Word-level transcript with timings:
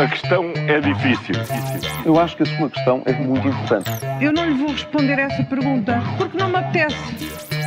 A 0.00 0.06
questão 0.08 0.52
é 0.54 0.80
difícil. 0.80 1.34
Eu 2.04 2.18
acho 2.18 2.36
que 2.36 2.44
a 2.44 2.46
sua 2.56 2.70
questão 2.70 3.02
é 3.04 3.12
muito 3.12 3.48
importante. 3.48 3.90
Eu 4.20 4.32
não 4.32 4.44
lhe 4.46 4.54
vou 4.54 4.70
responder 4.70 5.18
essa 5.18 5.42
pergunta 5.44 6.00
porque 6.16 6.36
não 6.36 6.48
me 6.48 6.56
apetece. 6.56 6.96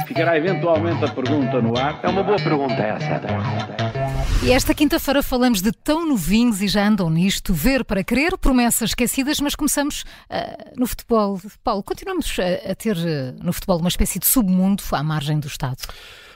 Ficará 0.08 0.38
eventualmente 0.38 1.04
a 1.04 1.08
pergunta 1.10 1.62
no 1.62 1.78
ar. 1.78 2.00
É 2.04 2.10
uma 2.10 2.24
boa 2.24 2.38
pergunta 2.38 2.74
essa. 2.74 3.22
E 4.44 4.52
esta 4.52 4.74
quinta-feira 4.74 5.22
falamos 5.22 5.62
de 5.62 5.72
tão 5.72 6.08
novinhos 6.08 6.62
e 6.62 6.68
já 6.68 6.88
andam 6.88 7.10
nisto, 7.10 7.54
ver 7.54 7.86
para 7.86 8.04
querer, 8.04 8.36
promessas 8.38 8.90
esquecidas, 8.90 9.40
mas 9.40 9.54
começamos 9.54 10.02
uh, 10.02 10.74
no 10.76 10.88
futebol. 10.88 11.40
Paulo, 11.64 11.84
continuamos 11.84 12.36
a, 12.40 12.72
a 12.72 12.76
ter 12.76 12.98
uh, 12.98 13.44
no 13.44 13.54
futebol 13.54 13.78
uma 13.78 13.90
espécie 13.90 14.18
de 14.18 14.26
submundo 14.26 14.84
à 14.94 15.04
margem 15.04 15.40
do 15.40 15.48
Estado. 15.48 15.82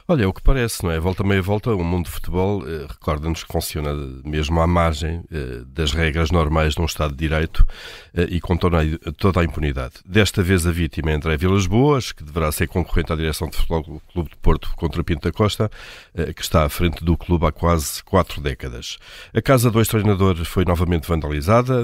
Olha, 0.07 0.23
é 0.23 0.27
o 0.27 0.33
que 0.33 0.41
parece, 0.43 0.83
não 0.83 0.91
é? 0.91 0.99
Volta 0.99 1.23
meia 1.23 1.41
volta, 1.41 1.73
o 1.73 1.83
mundo 1.83 2.05
de 2.05 2.11
futebol 2.11 2.63
eh, 2.67 2.85
recorda-nos 2.87 3.43
que 3.43 3.51
funciona 3.51 3.91
mesmo 4.23 4.61
à 4.61 4.67
margem 4.67 5.23
eh, 5.31 5.63
das 5.65 5.93
regras 5.93 6.29
normais 6.29 6.75
de 6.75 6.81
um 6.81 6.85
Estado 6.85 7.09
de 7.09 7.18
Direito 7.18 7.65
eh, 8.13 8.27
e 8.29 8.39
com 8.39 8.55
toda 8.55 8.82
a, 8.82 9.11
toda 9.18 9.41
a, 9.41 9.43
impunidade. 9.43 9.96
Desta 10.05 10.43
vez 10.43 10.68
a 10.68 10.71
vítima 10.71 11.10
é 11.10 11.15
André 11.15 11.36
Vilas 11.37 11.65
Boas, 11.65 12.11
que 12.11 12.23
deverá 12.23 12.51
ser 12.51 12.68
concorrente 12.68 13.11
à 13.11 13.15
direção 13.15 13.49
de 13.49 13.57
futebol 13.57 13.82
do 13.82 14.01
Clube 14.13 14.29
de 14.29 14.36
Porto 14.36 14.71
contra 14.75 15.04
Pinto 15.04 15.23
da 15.23 15.32
Costa, 15.32 15.71
eh, 16.13 16.32
que 16.33 16.43
está 16.43 16.65
à 16.65 16.69
frente 16.69 17.04
do 17.04 17.18
clube 17.18 17.47
há 17.47 17.51
quase 17.51 18.04
quatro 18.04 18.39
décadas. 18.39 18.99
A 19.33 19.41
casa 19.41 19.71
do 19.71 19.79
ex-treinador 19.79 20.35
foi 20.46 20.65
novamente 20.65 21.07
vandalizada, 21.07 21.83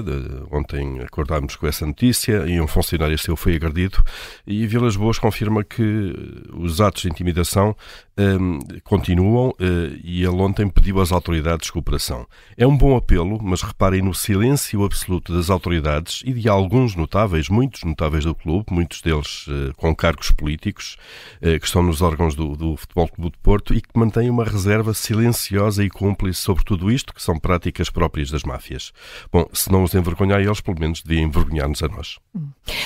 ontem 0.52 1.00
acordámos 1.00 1.56
com 1.56 1.66
essa 1.66 1.84
notícia, 1.84 2.46
e 2.46 2.60
um 2.60 2.68
funcionário 2.68 3.18
seu 3.18 3.34
foi 3.34 3.56
agredido, 3.56 4.00
e 4.46 4.64
Vilas 4.64 4.94
Boas 4.94 5.18
confirma 5.18 5.64
que 5.64 6.14
os 6.52 6.80
atos 6.80 7.02
de 7.02 7.08
intimidação 7.08 7.74
um, 8.16 8.58
continuam 8.84 9.50
uh, 9.50 9.54
e 10.02 10.22
ele 10.22 10.36
ontem 10.36 10.68
pediu 10.68 11.00
às 11.00 11.12
autoridades 11.12 11.70
cooperação. 11.70 12.26
É 12.56 12.66
um 12.66 12.76
bom 12.76 12.96
apelo, 12.96 13.38
mas 13.42 13.62
reparem 13.62 14.02
no 14.02 14.14
silêncio 14.14 14.84
absoluto 14.84 15.34
das 15.34 15.48
autoridades 15.48 16.22
e 16.24 16.32
de 16.32 16.48
alguns 16.48 16.94
notáveis, 16.94 17.48
muitos 17.48 17.82
notáveis 17.84 18.24
do 18.24 18.34
clube, 18.34 18.66
muitos 18.70 19.00
deles 19.00 19.46
uh, 19.46 19.74
com 19.76 19.94
cargos 19.94 20.30
políticos, 20.30 20.96
uh, 21.36 21.58
que 21.58 21.66
estão 21.66 21.82
nos 21.82 22.02
órgãos 22.02 22.34
do, 22.34 22.54
do 22.54 22.76
Futebol 22.76 23.08
Clube 23.08 23.30
de 23.32 23.38
Porto 23.38 23.74
e 23.74 23.80
que 23.80 23.88
mantêm 23.94 24.28
uma 24.28 24.44
reserva 24.44 24.92
silenciosa 24.92 25.82
e 25.82 25.88
cúmplice 25.88 26.40
sobre 26.40 26.64
tudo 26.64 26.90
isto, 26.90 27.14
que 27.14 27.22
são 27.22 27.38
práticas 27.38 27.88
próprias 27.88 28.30
das 28.30 28.42
máfias. 28.42 28.92
Bom, 29.32 29.48
se 29.52 29.70
não 29.72 29.84
os 29.84 29.94
envergonhar 29.94 30.40
eles, 30.40 30.60
pelo 30.60 30.78
menos 30.78 31.02
deviam 31.02 31.28
envergonhar-nos 31.28 31.82
a 31.82 31.88
nós. 31.88 32.18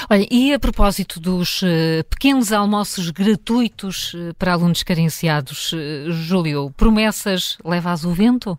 Olha, 0.09 0.27
e 0.31 0.53
a 0.53 0.59
propósito 0.59 1.19
dos 1.21 1.63
pequenos 2.11 2.53
almoços 2.53 3.11
gratuitos 3.11 4.15
para 4.39 4.53
alunos 4.53 4.83
carenciados, 4.83 5.16
anunciados. 5.17 5.73
Eh, 5.75 6.11
Júlio, 6.11 6.71
promessas 6.77 7.57
levas 7.65 8.05
o 8.05 8.13
vento? 8.13 8.59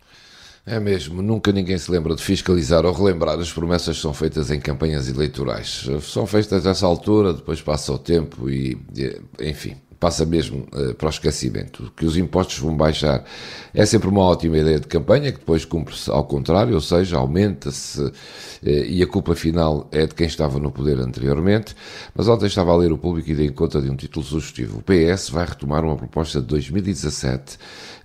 É 0.65 0.79
mesmo, 0.79 1.21
nunca 1.21 1.51
ninguém 1.53 1.77
se 1.77 1.89
lembra 1.89 2.13
de 2.13 2.21
fiscalizar 2.21 2.85
ou 2.85 2.91
relembrar 2.91 3.39
as 3.39 3.51
promessas 3.53 3.95
que 3.95 4.01
são 4.01 4.13
feitas 4.13 4.51
em 4.51 4.59
campanhas 4.59 5.07
eleitorais. 5.07 5.85
São 6.01 6.27
feitas 6.27 6.65
nessa 6.65 6.85
altura, 6.85 7.33
depois 7.33 7.61
passa 7.61 7.93
o 7.93 7.97
tempo 7.97 8.49
e, 8.49 8.77
enfim, 9.39 9.77
passa 9.99 10.25
mesmo 10.25 10.67
uh, 10.73 10.93
para 10.95 11.07
o 11.07 11.09
esquecimento. 11.09 11.91
Que 11.95 12.05
os 12.05 12.17
impostos 12.17 12.59
vão 12.59 12.75
baixar 12.75 13.23
é 13.73 13.85
sempre 13.85 14.09
uma 14.09 14.21
ótima 14.21 14.57
ideia 14.57 14.79
de 14.79 14.87
campanha, 14.87 15.31
que 15.31 15.39
depois 15.39 15.65
cumpre-se 15.65 16.09
ao 16.09 16.23
contrário, 16.23 16.73
ou 16.73 16.81
seja, 16.81 17.17
aumenta-se 17.17 18.01
uh, 18.01 18.13
e 18.63 19.01
a 19.01 19.07
culpa 19.07 19.35
final 19.35 19.87
é 19.91 20.05
de 20.05 20.13
quem 20.13 20.27
estava 20.27 20.59
no 20.59 20.71
poder 20.71 20.99
anteriormente. 20.99 21.75
Mas 22.15 22.27
ontem 22.27 22.47
estava 22.47 22.71
a 22.71 22.75
ler 22.75 22.91
o 22.91 22.97
público 22.97 23.29
e 23.29 23.35
dei 23.35 23.49
conta 23.51 23.81
de 23.81 23.89
um 23.89 23.95
título 23.95 24.25
sugestivo. 24.25 24.79
O 24.79 24.83
PS 24.83 25.29
vai 25.29 25.45
retomar 25.45 25.83
uma 25.83 25.95
proposta 25.95 26.39
de 26.41 26.47
2017 26.47 27.57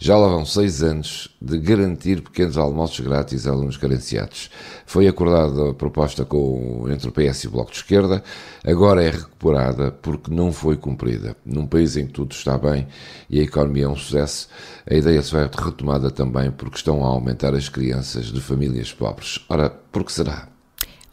já 0.04 0.16
lá 0.16 0.26
vão 0.26 0.44
seis 0.44 0.82
anos 0.82 1.28
de 1.40 1.56
garantir 1.58 2.22
pequenos 2.22 2.58
almoços 2.58 2.98
grátis 2.98 3.46
a 3.46 3.52
alunos 3.52 3.76
carenciados. 3.76 4.50
Foi 4.84 5.06
acordada 5.06 5.70
a 5.70 5.74
proposta 5.74 6.24
com, 6.24 6.86
entre 6.90 7.08
o 7.08 7.12
PS 7.12 7.44
e 7.44 7.46
o 7.46 7.52
Bloco 7.52 7.70
de 7.70 7.76
Esquerda, 7.76 8.20
agora 8.64 9.00
é 9.00 9.10
recuperada 9.10 9.92
porque 9.92 10.34
não 10.34 10.50
foi 10.50 10.76
cumprida. 10.76 11.36
Num 11.46 11.68
país 11.68 11.81
em 11.96 12.06
que 12.06 12.12
tudo 12.12 12.32
está 12.32 12.56
bem 12.56 12.86
e 13.28 13.40
a 13.40 13.42
economia 13.42 13.84
é 13.84 13.88
um 13.88 13.96
sucesso, 13.96 14.48
a 14.88 14.94
ideia 14.94 15.22
só 15.22 15.38
é 15.38 15.50
retomada 15.52 16.10
também 16.10 16.50
porque 16.50 16.76
estão 16.76 17.04
a 17.04 17.08
aumentar 17.08 17.54
as 17.54 17.68
crianças 17.68 18.26
de 18.26 18.40
famílias 18.40 18.92
pobres. 18.92 19.38
Ora, 19.48 19.70
por 19.70 20.04
que 20.04 20.12
será? 20.12 20.51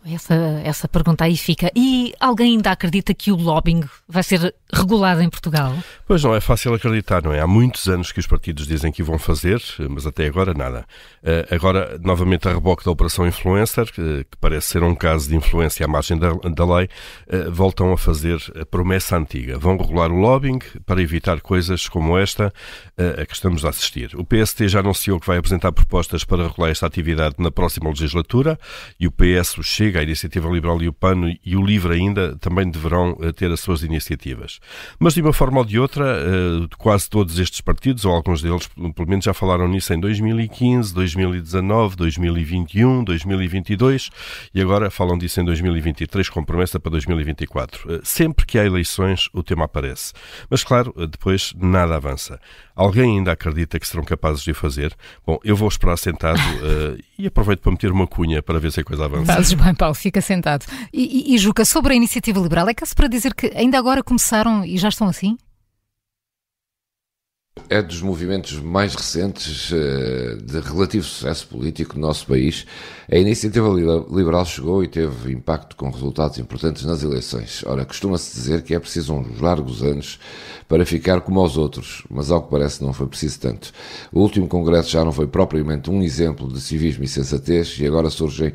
Essa, 0.06 0.34
essa 0.64 0.88
pergunta 0.88 1.26
aí 1.26 1.36
fica. 1.36 1.72
E 1.76 2.14
alguém 2.20 2.54
ainda 2.56 2.72
acredita 2.72 3.14
que 3.14 3.32
o 3.32 3.36
lobbying 3.36 3.84
vai 4.08 4.24
ser 4.24 4.56
regulado 4.72 5.22
em 5.22 5.30
Portugal? 5.30 5.76
Pois 6.08 6.24
não 6.24 6.34
é 6.34 6.40
fácil 6.40 6.74
acreditar, 6.74 7.22
não 7.22 7.34
é? 7.34 7.40
Há 7.40 7.48
muitos 7.48 7.88
anos 7.88 8.12
que 8.12 8.20
os 8.20 8.28
partidos 8.28 8.66
dizem 8.66 8.92
que 8.92 9.04
vão 9.04 9.20
fazer, 9.20 9.62
mas 9.90 10.08
até 10.08 10.26
agora 10.28 10.54
nada. 10.54 10.86
Uh, 11.22 11.54
agora, 11.54 12.00
novamente, 12.02 12.48
a 12.48 12.54
reboque 12.54 12.86
da 12.86 12.92
Operação 12.92 13.28
Influencer, 13.28 13.92
que, 13.92 14.26
parece 14.40 14.68
ser 14.68 14.84
um 14.84 14.96
caso 14.96 15.28
de 15.28 15.36
influência 15.36 15.86
à 15.86 15.88
margem 15.88 16.18
da, 16.18 16.32
da 16.34 16.78
lei, 16.78 16.88
uh, 17.28 17.52
voltam 17.52 17.92
a 17.92 17.98
fazer 17.98 18.40
a 18.60 18.66
promessa 18.66 19.18
antiga. 19.18 19.58
Vão 19.58 19.78
regular 19.78 20.12
o 20.12 20.16
lobbying 20.16 20.60
para 20.86 21.02
evitar 21.02 21.42
coisas 21.42 21.90
como 21.90 22.18
esta 22.18 22.48
uh, 22.98 23.22
a 23.22 23.26
que 23.26 23.34
estamos 23.34 23.66
a 23.66 23.70
assistir. 23.70 24.16
O 24.16 24.24
PST 24.24 24.68
já 24.70 24.80
anunciou 24.80 25.20
que 25.20 25.28
vai 25.28 25.38
apresentar 25.38 25.72
propostas 25.72 26.24
para 26.24 26.48
regular 26.48 26.72
esta 26.72 26.86
atividade 26.86 27.36
na 27.38 27.52
próxima 27.52 27.90
legislatura 27.90 28.58
e 29.00 29.08
o 29.08 29.12
PS, 29.12 29.58
o 29.58 29.64
Chega, 29.64 29.89
a 29.98 30.04
Iniciativa 30.04 30.48
Liberal 30.50 30.82
e 30.82 30.88
o 30.88 30.94
PAN 30.94 31.36
e 31.44 31.56
o 31.56 31.66
LIVRE 31.66 31.94
ainda 31.94 32.36
também 32.38 32.70
deverão 32.70 33.18
eh, 33.22 33.32
ter 33.32 33.52
as 33.52 33.60
suas 33.60 33.84
iniciativas. 33.84 34.60
Mas 35.00 35.14
de 35.14 35.22
uma 35.22 35.34
forma 35.34 35.60
ou 35.60 35.66
de 35.66 35.80
outra, 35.80 36.06
eh, 36.06 36.68
quase 36.78 37.10
todos 37.10 37.40
estes 37.40 37.62
partidos, 37.62 38.06
ou 38.06 38.14
alguns 38.14 38.42
deles 38.42 38.70
pelo 38.96 39.08
menos 39.08 39.26
já 39.26 39.34
falaram 39.34 39.68
nisso 39.68 39.94
em 39.94 40.00
2015, 40.00 40.94
2019, 40.94 41.96
2021, 41.96 43.04
2022 43.04 44.10
e 44.54 44.62
agora 44.62 44.90
falam 44.90 45.18
disso 45.18 45.42
em 45.42 45.46
2023 45.46 46.30
com 46.30 46.44
promessa 46.44 46.80
para 46.80 46.92
2024. 46.92 47.94
Eh, 47.94 48.02
sempre 48.04 48.46
que 48.46 48.60
há 48.60 48.66
eleições 48.66 49.30
o 49.34 49.44
tema 49.44 49.66
aparece. 49.66 50.14
Mas 50.50 50.64
claro, 50.64 50.94
depois 51.10 51.54
nada 51.58 51.96
avança. 51.96 52.40
Alguém 52.76 53.18
ainda 53.18 53.32
acredita 53.32 53.80
que 53.80 53.88
serão 53.88 54.04
capazes 54.04 54.42
de 54.42 54.52
o 54.52 54.56
fazer? 54.56 54.96
Bom, 55.26 55.38
eu 55.44 55.56
vou 55.56 55.68
esperar 55.68 55.98
sentado 55.98 56.40
e 57.18 57.28
aproveito 57.28 57.60
para 57.62 57.72
meter 57.72 57.92
uma 57.92 58.08
cunha 58.08 58.42
para 58.42 58.60
ver 58.60 58.72
se 58.72 58.80
a 58.80 58.84
coisa 58.84 59.06
avança. 59.06 59.34
Fazes 59.34 59.54
bem, 59.54 59.74
Paulo, 59.80 59.96
fica 59.96 60.20
sentado. 60.20 60.66
E, 60.92 61.32
e, 61.32 61.36
e 61.36 61.38
Juca, 61.38 61.64
sobre 61.64 61.94
a 61.94 61.96
iniciativa 61.96 62.38
liberal, 62.38 62.68
é 62.68 62.74
caso 62.74 62.94
para 62.94 63.08
dizer 63.08 63.34
que 63.34 63.50
ainda 63.56 63.78
agora 63.80 64.04
começaram 64.04 64.66
e 64.66 64.78
já 64.78 64.90
estão 64.90 65.08
assim? 65.08 65.38
é 67.70 67.82
dos 67.82 68.02
movimentos 68.02 68.60
mais 68.60 68.96
recentes 68.96 69.72
eh, 69.72 70.38
de 70.42 70.60
relativo 70.60 71.06
sucesso 71.06 71.48
político 71.48 71.96
no 71.96 72.08
nosso 72.08 72.26
país. 72.26 72.66
A 73.12 73.16
iniciativa 73.16 73.68
liberal 74.12 74.46
chegou 74.46 74.84
e 74.84 74.88
teve 74.88 75.32
impacto 75.32 75.76
com 75.76 75.90
resultados 75.90 76.40
importantes 76.40 76.84
nas 76.86 77.04
eleições. 77.04 77.64
Ora, 77.66 77.86
costuma-se 77.86 78.34
dizer 78.34 78.64
que 78.64 78.74
é 78.74 78.80
preciso 78.80 79.14
uns 79.14 79.40
largos 79.40 79.84
anos 79.84 80.20
para 80.68 80.86
ficar 80.86 81.22
como 81.22 81.40
aos 81.40 81.58
outros, 81.58 82.04
mas 82.10 82.32
ao 82.32 82.42
que 82.42 82.50
parece 82.50 82.84
não 82.84 82.94
foi 82.94 83.08
preciso 83.08 83.40
tanto. 83.40 83.72
O 84.12 84.20
último 84.20 84.48
congresso 84.48 84.90
já 84.90 85.04
não 85.04 85.12
foi 85.12 85.28
propriamente 85.28 85.90
um 85.92 86.02
exemplo 86.02 86.52
de 86.52 86.62
civismo 86.62 87.04
e 87.04 87.08
sensatez 87.08 87.78
e 87.80 87.86
agora 87.86 88.10
surgem 88.10 88.54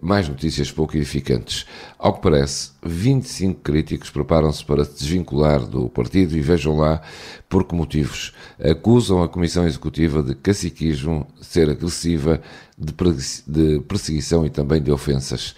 mais 0.00 0.28
notícias 0.28 0.70
pouco 0.70 0.96
edificantes. 0.96 1.66
Ao 1.98 2.12
que 2.12 2.20
parece, 2.20 2.72
25 2.82 3.60
críticos 3.60 4.10
preparam-se 4.10 4.64
para 4.64 4.84
se 4.84 4.98
desvincular 4.98 5.66
do 5.66 5.88
partido 5.88 6.36
e 6.36 6.40
vejam 6.40 6.76
lá 6.76 7.00
por 7.48 7.64
que 7.64 7.74
motivos. 7.74 8.34
Acusam 8.62 9.22
a 9.22 9.28
Comissão 9.28 9.66
Executiva 9.66 10.22
de 10.22 10.34
caciquismo, 10.34 11.26
ser 11.40 11.70
agressiva, 11.70 12.42
de 12.76 13.80
perseguição 13.88 14.44
e 14.44 14.50
também 14.50 14.82
de 14.82 14.92
ofensas. 14.92 15.54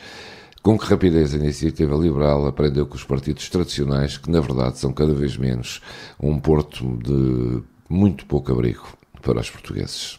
Com 0.62 0.76
que 0.78 0.86
rapidez 0.86 1.32
a 1.32 1.38
iniciativa 1.38 1.96
liberal 1.96 2.46
aprendeu 2.46 2.86
com 2.86 2.96
os 2.96 3.04
partidos 3.04 3.48
tradicionais, 3.48 4.18
que 4.18 4.30
na 4.30 4.40
verdade 4.40 4.78
são 4.78 4.92
cada 4.92 5.14
vez 5.14 5.36
menos 5.36 5.80
um 6.20 6.38
porto 6.40 6.98
de 6.98 7.62
muito 7.88 8.26
pouco 8.26 8.50
abrigo 8.52 8.84
para 9.22 9.40
os 9.40 9.48
portugueses. 9.48 10.18